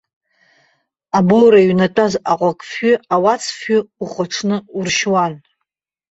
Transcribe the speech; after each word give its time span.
Абоура 1.17 1.59
иҩнатәаз 1.61 2.13
аҟәыкфҩи 2.31 3.01
ауацфҩи 3.13 3.79
ухәаҽны 4.03 4.57
уршьуан. 4.77 5.33